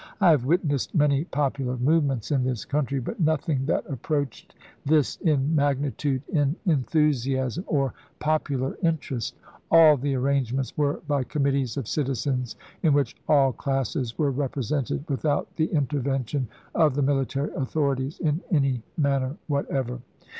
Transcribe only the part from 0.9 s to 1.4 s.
many